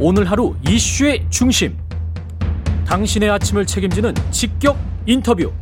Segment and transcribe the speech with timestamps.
[0.00, 1.76] 오늘 하루 이슈의 중심.
[2.84, 4.76] 당신의 아침을 책임지는 직격
[5.06, 5.52] 인터뷰.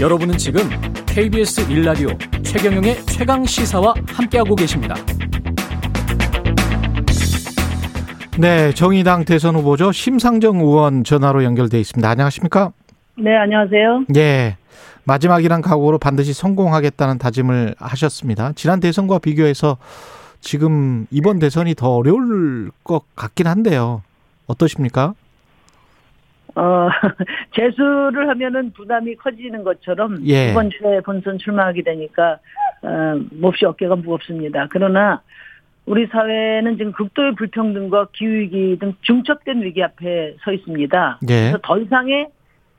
[0.00, 0.62] 여러분은 지금
[1.06, 2.08] KBS 일라디오
[2.42, 4.96] 최경영의 최강 시사와 함께하고 계십니다.
[8.38, 9.92] 네, 정의당 대선 후보죠.
[9.92, 12.08] 심상정 의원 전화로 연결돼 있습니다.
[12.08, 12.72] 안녕하십니까?
[13.18, 14.06] 네, 안녕하세요.
[14.16, 14.56] 예.
[15.04, 18.52] 마지막이란 각오로 반드시 성공하겠다는 다짐을 하셨습니다.
[18.54, 19.76] 지난 대선과 비교해서
[20.40, 24.02] 지금 이번 대선이 더 어려울 것 같긴 한데요.
[24.46, 25.14] 어떠십니까?
[26.56, 26.88] 어,
[27.54, 30.50] 재수를 하면은 부담이 커지는 것처럼 예.
[30.50, 32.38] 이번 주에 본선 출마하게 되니까
[32.82, 34.66] 어, 몹시 어깨가 무겁습니다.
[34.70, 35.22] 그러나
[35.86, 41.18] 우리 사회는 지금 극도의 불평등과 기후위기 등 중첩된 위기 앞에 서 있습니다.
[41.22, 41.26] 예.
[41.26, 42.28] 그래서 더 이상의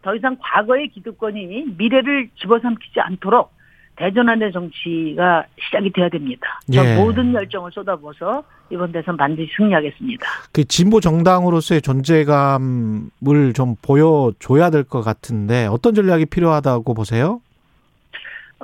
[0.01, 3.53] 더 이상 과거의 기득권이 미래를 집어삼키지 않도록
[3.95, 6.59] 대전환의 정치가 시작이 돼야 됩니다.
[6.73, 6.95] 저 예.
[6.95, 10.25] 모든 열정을 쏟아부어서 이번 대선 반드시 승리하겠습니다.
[10.53, 17.41] 그 진보 정당으로서의 존재감을 좀 보여줘야 될 것 같은데 어떤 전략이 필요하다고 보세요?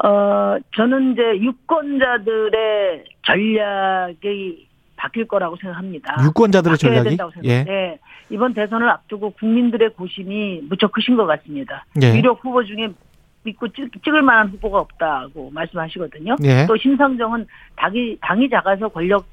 [0.03, 6.17] 어, 저는 이제 유권자들의 전략이 바뀔 거라고 생각합니다.
[6.23, 7.05] 유권자들의 전략이?
[7.05, 7.09] 예.
[7.11, 7.63] 생각합니다.
[7.71, 7.99] 네.
[8.29, 11.85] 이번 대선을 앞두고 국민들의 고심이 무척 크신 것 같습니다.
[12.01, 12.15] 예.
[12.15, 12.89] 유력 후보 중에
[13.47, 16.35] 믿고 찍, 찍을 만한 후보가 없다고 말씀하시거든요.
[16.43, 16.65] 예.
[16.67, 19.25] 또 심상정은 당이, 당이 작아서 권력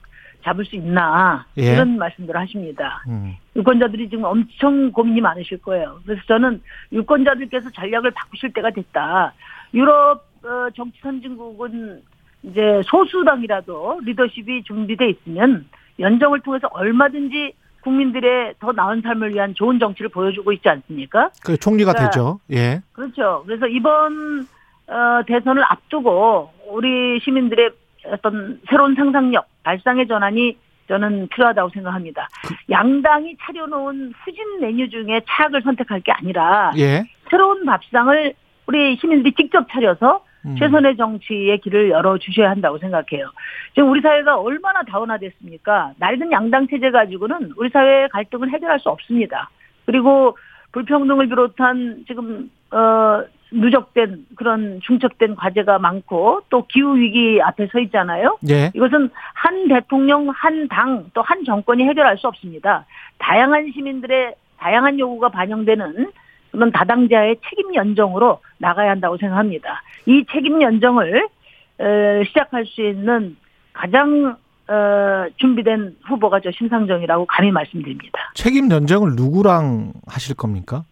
[0.43, 1.73] 잡을 수 있나 예.
[1.73, 3.03] 이런 말씀들을 하십니다.
[3.09, 3.35] 음.
[3.57, 6.01] 유권자들이 지금 엄청 고민이 많으실 거예요.
[6.05, 6.61] 그래서 저는
[6.93, 9.33] 유권자들께서 전략을 바꾸실 때가 됐다.
[9.73, 12.03] 유럽 어, 정치 선진국은
[12.43, 15.67] 이제 소수당이라도 리더십이 준비돼 있으면
[15.99, 17.55] 연정을 통해서 얼마든지
[17.85, 21.31] 국민들의 더 나은 삶을 위한 좋은 정치를 보여주고 있지 않습니까?
[21.45, 22.41] 그 총리가 그러니까 되죠.
[22.51, 22.81] 예.
[22.93, 23.45] 그렇죠.
[23.47, 24.47] 그래서 이번
[24.89, 27.71] 어, 대선을 앞두고 우리 시민들의
[28.07, 30.57] 어떤 새로운 상상력, 발상의 전환이
[30.89, 32.29] 저는 필요하다고 생각합니다.
[32.71, 37.05] 양당이 차려놓은 후진 메뉴 중에 차악을 선택할 게 아니라 예.
[37.31, 38.35] 새로운 밥상을
[38.67, 40.57] 우리 시민들이 직접 차려서 음.
[40.57, 43.31] 최선의 정치의 길을 열어 주셔야 한다고 생각해요.
[43.75, 45.95] 지금 우리 사회가 얼마나 다운화됐습니까?
[45.99, 49.51] 낡은 양당 체제 가지고는 우리 사회의 갈등을 해결할 수 없습니다.
[49.87, 50.37] 그리고
[50.73, 53.23] 불평등을 비롯한 지금 어
[53.53, 58.37] 누적된 그런 중첩된 과제가 많고 또 기후 위기 앞에 서 있잖아요.
[58.51, 58.73] 예.
[58.75, 62.85] 이것은 한 대통령, 한 당, 또 한 정권이 해결할 수 없습니다.
[63.19, 66.11] 다양한 시민들의 다양한 요구가 반영되는
[66.55, 69.83] 그런 다당자의 책임 연정으로 나가야 한다고 생각합니다.
[70.07, 71.27] 이 책임 연정을
[71.79, 71.85] 어,
[72.29, 73.37] 시작할 수 있는
[73.73, 74.37] 가장
[74.69, 78.33] 어, 준비된 후보가 저 심상정이라고 감히 말씀드립니다.
[78.35, 80.85] 책임 연정을 누구랑 하실 겁니까?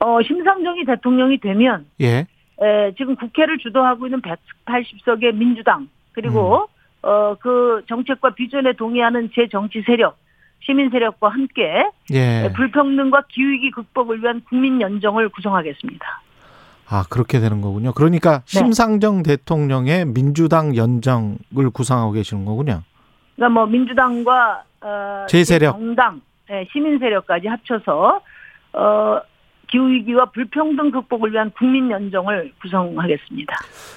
[0.00, 2.26] 어, 심상정이 대통령이 되면 예.
[2.60, 6.66] 에, 지금 국회를 주도하고 있는 180석의 민주당 그리고
[7.02, 10.16] 어, 그 정책과 비전에 동의하는 제 정치 세력
[10.64, 12.50] 시민 세력과 함께 예.
[12.54, 16.22] 불평등과 기후위기 극복을 위한 국민 연정을 구성하겠습니다.
[16.88, 17.92] 아, 그렇게 되는 거군요.
[17.92, 18.44] 그러니까 네.
[18.46, 22.82] 심상정 대통령의 민주당 연정을 구상하고 계시는 거군요.
[23.36, 25.72] 그러니까 뭐 민주당과 어, 제 세력.
[25.72, 26.20] 정당,
[26.50, 28.20] 예, 시민 세력까지 합쳐서
[28.74, 29.20] 어,
[29.74, 33.54] 기후 위기와 불평등 극복을 위한 국민 연정을 구성하겠습니다.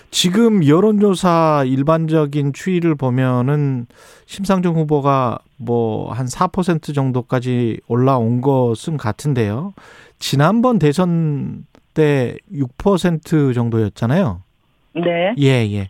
[0.09, 3.85] 지금 여론조사 일반적인 추이를 보면은
[4.25, 9.73] 심상정 후보가 뭐 한 4% 정도까지 올라온 것은 같은데요.
[10.17, 14.41] 지난번 대선 때 6% 정도였잖아요.
[14.95, 15.35] 네.
[15.37, 15.89] 예, 예.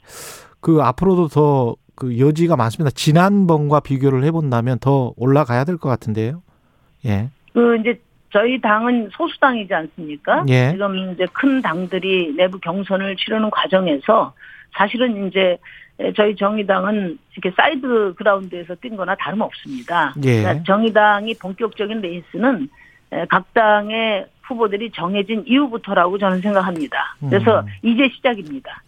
[0.59, 2.91] 그 앞으로도 더 그 여지가 많습니다.
[2.93, 6.43] 지난번과 비교를 해본다면 더 올라가야 될 것 같은데요.
[7.05, 7.29] 예.
[7.53, 7.99] 그 이제
[8.31, 10.45] 저희 당은 소수당이지 않습니까?
[10.49, 10.71] 예.
[10.71, 14.33] 지금 이제 큰 당들이 내부 경선을 치르는 과정에서
[14.75, 15.57] 사실은 이제
[16.15, 20.13] 저희 정의당은 이렇게 side ground에서 뛴 거나 다름없습니다.
[20.25, 20.41] 예.
[20.41, 22.69] 그러니까 정의당이 본격적인 레이스는
[23.29, 27.15] 각 당의 후보들이 정해진 이후부터라고 저는 생각합니다.
[27.19, 27.65] 그래서 음.
[27.81, 28.81] 이제 시작입니다.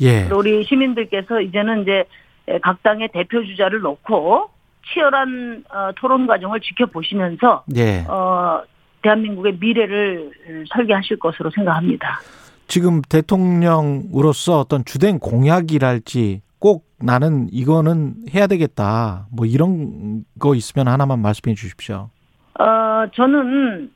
[0.00, 0.28] 예.
[0.32, 2.04] 우리 시민들께서 이제는 이제
[2.62, 4.50] 각 당의 대표 주자를 놓고
[4.86, 8.04] 치열한 어, 토론 과정을 지켜보시면서 예.
[8.08, 8.62] 어,
[9.02, 10.30] 대한민국의 미래를
[10.72, 12.20] 설계하실 것으로 생각합니다.
[12.66, 19.26] 지금 대통령으로서 어떤 주된 공약이랄지 꼭 나는 이거는 해야 되겠다.
[19.32, 22.10] 뭐 이런 거 있으면 하나만 말씀해 주십시오.
[22.58, 23.90] 어, 저는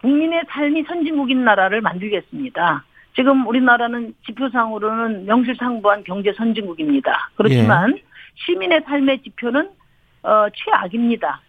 [0.00, 2.84] 국민의 삶이 선진국인 나라를 만들겠습니다.
[3.14, 7.30] 지금 우리나라는 지표상으로는 명실상부한 경제 선진국입니다.
[7.36, 7.98] 그렇지만
[8.34, 9.70] 시민의 삶의 지표는
[10.26, 11.40] 어, 최악입니다.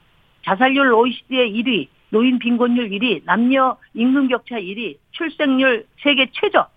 [0.46, 6.68] 자살률 OECD 1위, 노인 빈곤율 1위, 남녀 임금 격차 1위, 출생률 세계 최저.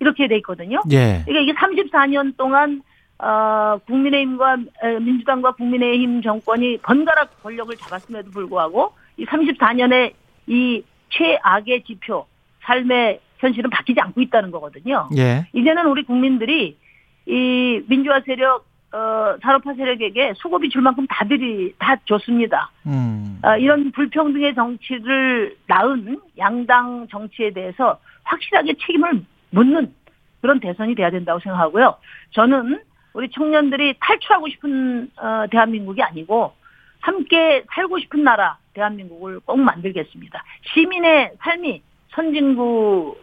[0.00, 0.80] 이렇게 돼 있거든요.
[0.90, 1.22] 예.
[1.26, 2.82] 그러니까 이게 34년 동안
[3.18, 10.12] 어, 국민의힘과 에, 민주당과 국민의힘 정권이 번갈아 권력을 잡았음에도 불구하고 이 34년의
[10.46, 12.26] 이 최악의 지표
[12.62, 15.08] 삶의 현실은 바뀌지 않고 있다는 거거든요.
[15.16, 15.46] 예.
[15.52, 16.76] 이제는 우리 국민들이
[17.26, 22.70] 이 민주화 세력 어, 산업화 세력에게 수고비 줄 만큼 다들이 다 줬습니다.
[22.86, 23.38] 음.
[23.42, 29.92] 아, 이런 불평등의 정치를 낳은 양당 정치에 대해서 확실하게 책임을 묻는
[30.40, 31.96] 그런 대선이 돼야 된다고 생각하고요.
[32.30, 32.80] 저는
[33.12, 36.54] 우리 청년들이 탈출하고 싶은 어, 대한민국이 아니고
[37.00, 40.42] 함께 살고 싶은 나라 대한민국을 꼭 만들겠습니다.
[40.72, 41.82] 시민의 삶이
[42.14, 43.16] 선진국이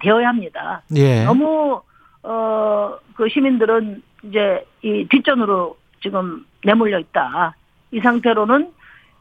[0.00, 0.82] 되어야 합니다.
[0.94, 1.24] 예.
[1.24, 1.80] 너무
[2.22, 7.54] 어 그 시민들은 이제 이 뒷전으로 지금 내몰려 있다.
[7.92, 8.72] 이 상태로는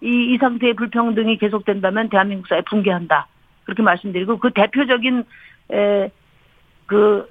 [0.02, 3.28] 이, 이 상태의 불평등이 계속된다면 대한민국 사회 붕괴한다.
[3.64, 5.24] 그렇게 말씀드리고 그 대표적인
[5.72, 6.10] 에,
[6.86, 7.30] 그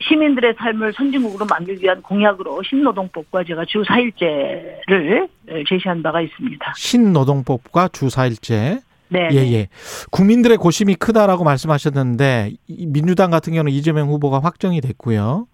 [0.00, 5.28] 시민들의 삶을 선진국으로 만들기 위한 공약으로 신노동법과 제가 주 4일제를
[5.68, 6.72] 제시한 바가 있습니다.
[6.76, 8.82] 신노동법과 주 4일제.
[9.10, 9.28] 네.
[9.32, 9.68] 예, 예.
[10.10, 15.46] 국민들의 고심이 크다라고 말씀하셨는데 이 민주당 같은 경우는 이재명 후보가 확정이 됐고요.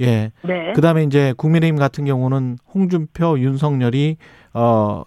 [0.00, 0.32] 예.
[0.42, 0.72] 네.
[0.72, 4.16] 그다음에 이제 국민의힘 같은 경우는 홍준표, 윤석열이
[4.54, 5.02] 어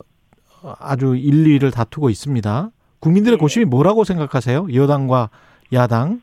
[0.79, 2.69] 아주 1, 2위를 다투고 있습니다.
[2.99, 3.39] 국민들의 네.
[3.39, 4.67] 고심이 뭐라고 생각하세요?
[4.73, 5.29] 여당과
[5.73, 6.21] 야당?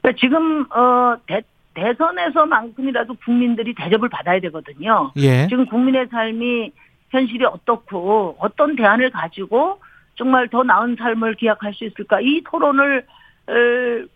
[0.00, 1.42] 그러니까 지금 어 대,
[1.74, 5.12] 대선에서만큼이라도 국민들이 대접을 받아야 되거든요.
[5.16, 5.46] 예.
[5.48, 6.72] 지금 국민의 삶이
[7.10, 9.80] 현실이 어떻고 어떤 대안을 가지고
[10.16, 13.06] 정말 더 나은 삶을 기약할 수 있을까 이 토론을
[13.48, 13.52] 어,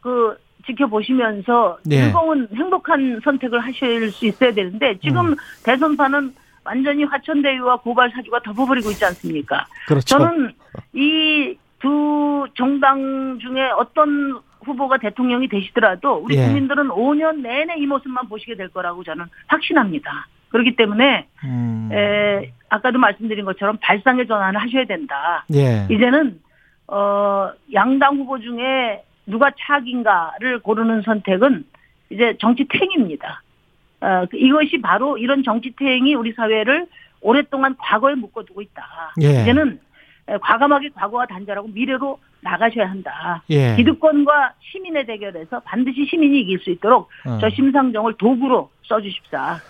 [0.00, 0.36] 그
[0.66, 2.04] 지켜보시면서 네.
[2.04, 5.36] 즐거운 행복한 선택을 하실 수 있어야 되는데 지금 음.
[5.64, 9.66] 대선판은 완전히 화천대유와 고발 사주가 덮어버리고 있지 않습니까?
[9.86, 10.18] 그렇죠.
[10.18, 10.52] 저는
[10.94, 16.44] 이 두 정당 중에 어떤 후보가 대통령이 되시더라도 우리 예.
[16.44, 20.28] 국민들은 5년 내내 이 모습만 보시게 될 거라고 저는 확신합니다.
[20.50, 21.88] 그렇기 때문에 음.
[21.92, 25.44] 에, 아까도 말씀드린 것처럼 발상의 전환을 하셔야 된다.
[25.52, 25.88] 예.
[25.90, 26.40] 이제는
[26.86, 31.64] 어 양당 후보 중에 누가 차악인가를 고르는 선택은
[32.10, 33.42] 이제 정치퇴행입니다.
[34.00, 36.86] 어, 그 이것이 바로 이런 정치퇴행이 우리 사회를
[37.20, 39.12] 오랫동안 과거에 묶어두고 있다.
[39.22, 39.42] 예.
[39.42, 39.78] 이제는
[40.28, 43.42] 에, 과감하게 과거와 단절하고 미래로 나가셔야 한다.
[43.50, 43.76] 예.
[43.76, 47.38] 기득권과 시민의 대결에서 반드시 시민이 이길 수 있도록 어.
[47.40, 49.60] 저 심상정을 도구로 써주십사.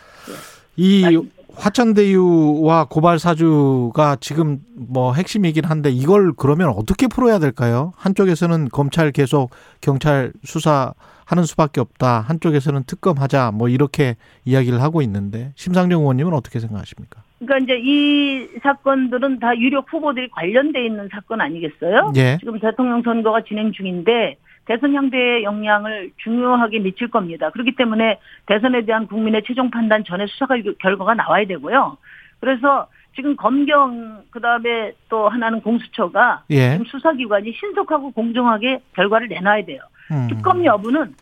[0.76, 7.92] 이 말씀- 화천대유와 고발 사주가 지금 뭐 핵심이긴 한데 이걸 그러면 어떻게 풀어야 될까요?
[7.96, 9.50] 한쪽에서는 검찰 계속
[9.80, 12.20] 경찰 수사하는 수밖에 없다.
[12.20, 13.52] 한쪽에서는 특검하자.
[13.52, 17.22] 뭐 이렇게 이야기를 하고 있는데 심상정 의원님은 어떻게 생각하십니까?
[17.38, 22.12] 그러니까 이제 이 사건들은 다 유력 후보들이 관련돼 있는 사건 아니겠어요?
[22.16, 22.38] 예.
[22.38, 24.36] 지금 대통령 선거가 진행 중인데
[24.66, 27.50] 대선 향대의 영향을 중요하게 미칠 겁니다.
[27.50, 31.96] 그렇기 때문에 대선에 대한 국민의 최종 판단 전에 수사 결- 결과가 나와야 되고요.
[32.40, 36.70] 그래서 지금 검경 그다음에 또 하나는 공수처가 예.
[36.72, 39.80] 지금 수사기관이 신속하고 공정하게 결과를 내놔야 돼요.
[40.10, 40.28] 음.
[40.28, 41.14] 특검 여부는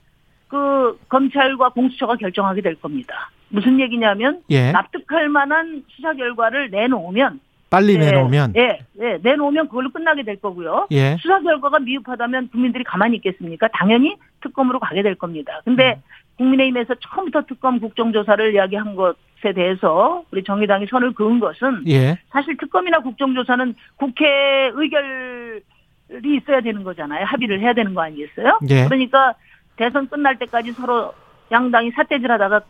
[0.48, 3.30] 그 검찰과 공수처가 결정하게 될 겁니다.
[3.48, 4.70] 무슨 얘기냐면 예.
[4.72, 7.40] 납득할 만한 수사 결과를 내놓으면
[7.70, 10.88] 빨리 네, 내놓으면 예, 예, 내놓으면 그걸로 끝나게 될 거고요.
[10.90, 11.16] 예.
[11.20, 13.68] 수사 결과가 미흡하다면 국민들이 가만히 있겠습니까?
[13.72, 15.60] 당연히 특검으로 가게 될 겁니다.
[15.64, 16.02] 근데 음.
[16.38, 22.18] 국민의힘에서 처음부터 특검 국정조사를 이야기한 것에 대해서 우리 정의당이 선을 그은 것은 예.
[22.30, 27.24] 사실 특검이나 국정조사는 국회 의결이 있어야 되는 거잖아요.
[27.24, 28.58] 합의를 해야 되는 거 아니겠어요?
[28.68, 28.84] 예.
[28.86, 29.34] 그러니까
[29.76, 31.12] 대선 끝날 때까지 서로
[31.52, 32.62] 양당이 삿대질하다가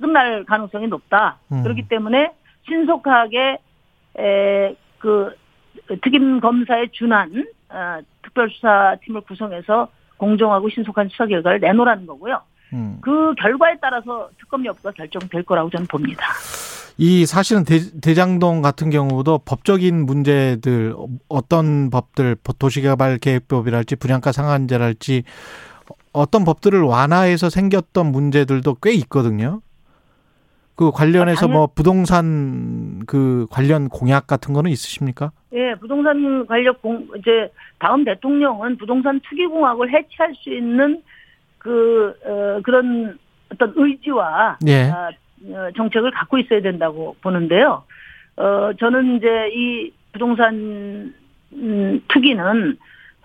[0.00, 1.38] 끝날 가능성이 높다.
[1.50, 1.62] 음.
[1.62, 2.32] 그렇기 때문에
[2.68, 3.58] 신속하게
[4.18, 5.34] 에, 그
[6.02, 12.40] 특임 검사에 준한 어, 특별수사팀을 구성해서 공정하고 신속한 수사 결과를 내놓으라는 거고요.
[12.72, 12.98] 음.
[13.00, 16.26] 그 결과에 따라서 특검 여부가 결정될 거라고 저는 봅니다.
[16.96, 20.94] 이 사실은 대, 장동 같은 경우도 법적인 문제들
[21.28, 25.24] 어떤 법들 도시개발 계획법이랄지 분양가 상한제랄지
[26.12, 29.60] 어떤 법들을 완화해서 생겼던 문제들도 꽤 있거든요.
[30.76, 35.30] 그 관련해서 아, 뭐 부동산 그 관련 공약 같은 거는 있으십니까?
[35.52, 41.02] 예, 부동산 관련 공, 이제 다음 대통령은 부동산 투기 공학을 해체할 수 있는
[41.58, 43.18] 그, 어, 그런
[43.52, 44.90] 어떤 의지와 예.
[44.90, 45.10] 아,
[45.50, 47.84] 어, 정책을 갖고 있어야 된다고 보는데요.
[48.36, 51.14] 어, 저는 이제 이 부동산
[51.52, 52.76] 음, 투기는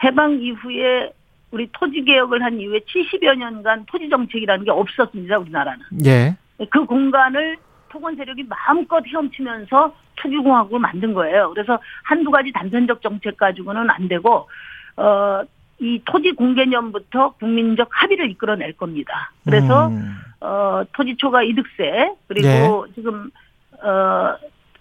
[0.04, 1.12] 해방 이후에
[1.52, 5.40] 우리 토지 개혁을 한 이후에 70여 년간 토지 정책이라는 게 없었습니다.
[5.40, 5.84] 우리나라는.
[6.06, 6.36] 예.
[6.70, 7.58] 그 공간을
[7.90, 11.52] 토건 세력이 마음껏 헤엄치면서 투기공학을 만든 거예요.
[11.54, 14.50] 그래서 한두 가지 단편적 정책 가지고는 안 되고,
[14.98, 15.42] 어,
[15.80, 19.32] 이 토지 공개념부터 국민적 합의를 이끌어낼 겁니다.
[19.46, 20.20] 그래서, 음.
[20.42, 22.94] 어, 토지 초과 이득세 그리고 네.
[22.96, 23.30] 지금
[23.82, 24.36] 어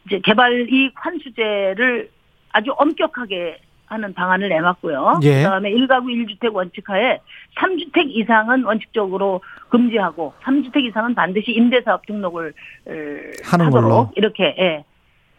[0.07, 2.11] 이제 개발 이익 환수제를
[2.53, 5.21] 아주 엄격하게 하는 방안을 내놨고요.
[5.23, 5.43] 예.
[5.43, 7.21] 그다음에 1가구 1주택 원칙하에
[7.57, 9.41] 3주택 이상은 원칙적으로
[9.71, 12.53] 금지하고 3주택 이상은 반드시 임대사업 등록을
[12.87, 12.93] 어,
[13.45, 14.11] 하는 걸로.
[14.17, 14.85] 이렇게 예,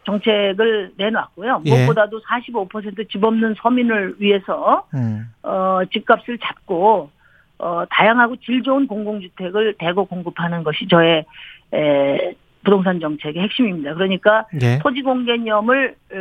[0.06, 1.62] 정책을 내놨고요.
[1.66, 1.70] 예.
[1.70, 5.32] 무엇보다도 45%집 없는 서민을 위해서 음.
[5.44, 7.12] 어, 집값을 잡고
[7.60, 11.26] 어, 다양하고 질 좋은 공공주택을 대거 공급하는 것이 저의
[11.74, 13.94] 에, 부동산 정책의 핵심입니다.
[13.94, 14.80] 그러니까 예.
[14.80, 16.18] 토지 공개념을 에,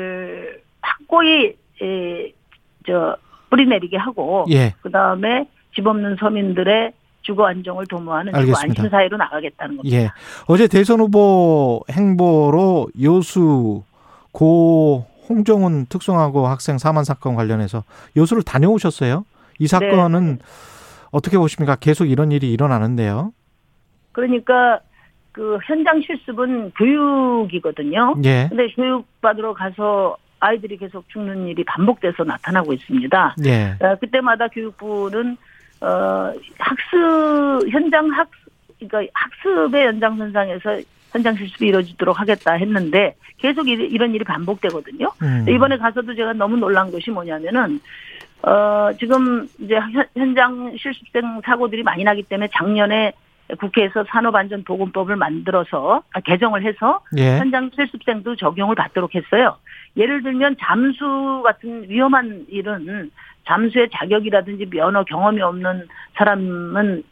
[0.83, 2.08] 확고히 에,
[2.89, 3.17] 저
[3.51, 4.75] 뿌리내리게 하고 예.
[4.81, 6.93] 그 다음에 집 없는 서민들의
[7.23, 8.83] 주거 안정을 도모하는 주거 알겠습니다.
[8.83, 9.97] 안심 사회로 나가겠다는 겁니다.
[9.97, 10.11] 예.
[10.47, 13.83] 어제 대선 후보 행보로 요수
[14.33, 17.85] 고 홍정훈 특성화고 학생 사망 사건 관련해서
[18.17, 19.25] 요수를 다녀오셨어요.
[19.59, 20.39] 이 사건은
[21.11, 21.77] 어떻게 보십니까?
[21.77, 23.33] 계속 이런 일이 일어나는데요.
[24.13, 24.81] 그러니까
[25.33, 28.17] 그 현장 실습은 교육이거든요.
[28.25, 28.47] 예.
[28.49, 33.37] 근데 교육 받으러 가서 아이들이 계속 죽는 일이 반복돼서 나타나고 있습니다.
[33.47, 33.77] 예.
[33.81, 35.37] 어, 그때마다 교육부는
[35.81, 38.29] 어 학습 현장 학
[38.81, 40.81] 그러니까 학습의 연장선상에서
[41.13, 45.11] 현장 실습이 이루어지도록 하겠다 했는데 계속 이- 이런 일이 반복되거든요.
[45.23, 45.47] 음.
[45.49, 47.81] 이번에 가서도 제가 너무 놀란 것이 뭐냐면은
[48.43, 53.13] 어 지금 이제 현- 현장 실습생 사고들이 많이 나기 때문에 작년에
[53.59, 57.39] 국회에서 산업안전보건법을 만들어서 아, 개정을 해서 예.
[57.39, 59.57] 현장 실습생도 적용을 받도록 했어요.
[59.97, 63.11] 예를 들면 잠수 같은 위험한 일은
[63.47, 67.03] 잠수의 자격이라든지 면허 경험이 없는 사람은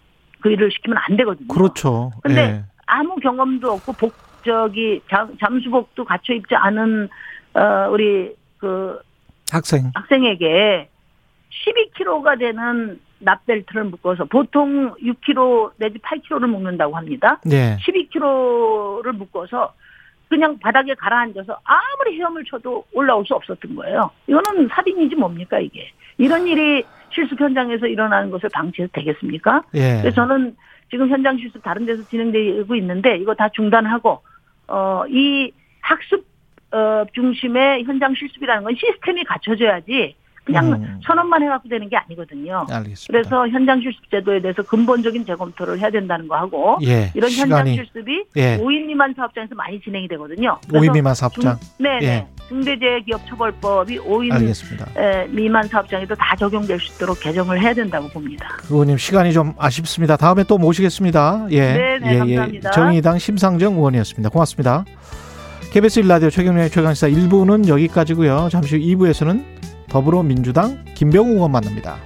[0.41, 1.49] 그 일을 시키면 안 되거든요.
[1.49, 2.13] 그렇죠.
[2.23, 2.65] 근데 예.
[2.87, 4.15] 아무 경험도 없고 복
[4.45, 7.09] 저기 잠, 잠수복도 갖춰 입지 않은
[7.55, 9.01] 어 우리 그
[9.51, 9.91] 학생.
[9.95, 10.89] 학생에게
[11.51, 17.41] 12kg가 되는 납벨트를 묶어서 보통 6kg 내지 8kg를 묶는다고 합니다.
[17.51, 17.77] 예.
[17.77, 19.73] 12kg를 묶어서
[20.29, 24.11] 그냥 바닥에 가라앉아서 아무리 헤엄을 쳐도 올라올 수 없었던 거예요.
[24.27, 25.91] 이거는 살인이지 뭡니까 이게.
[26.19, 29.63] 이런 일이 실습 현장에서 일어나는 것을 방치해도 되겠습니까?
[29.75, 29.99] 예.
[30.01, 30.57] 그래서 저는
[30.91, 34.21] 지금 현장 실습 다른 데서 진행되고 있는데 이거 다 중단하고
[34.69, 36.27] 어 이 학습
[36.73, 41.01] 어 중심의 현장 실습이라는 건 시스템이 갖춰져야지 그냥 음.
[41.05, 42.65] 선언만 해갖고 되는 게 아니거든요.
[42.71, 43.07] 알겠습니다.
[43.11, 47.11] 그래서 현장 실습 제도에 대해서 근본적인 재검토를 해야 된다는 거 하고 예.
[47.15, 48.57] 이런 현장 실습이 예.
[48.59, 50.57] 5인 미만 사업장에서 많이 진행이 되거든요.
[50.69, 51.59] 5인 미만 사업장.
[51.81, 52.07] 네, 예.
[52.07, 52.27] 네.
[52.49, 54.87] 중대재해기업처벌법이 5인 알겠습니다.
[54.97, 58.47] 에, 미만 사업장에도 다 적용될 수 있도록 개정을 해야 된다고 봅니다.
[58.71, 60.17] 의원님 시간이 좀 아쉽습니다.
[60.17, 61.49] 다음에 또 모시겠습니다.
[61.51, 61.73] 예.
[61.73, 62.71] 네, 네, 감사합니다.
[62.71, 64.29] 정의당 심상정 의원이었습니다.
[64.31, 64.85] 고맙습니다.
[65.73, 68.49] KBS 1라디오 최경련의 최강시사 1부는 여기까지고요.
[68.51, 69.57] 잠시 후 2부에서는
[69.89, 71.99] 더불어민주당 김병우 의원 만납니다.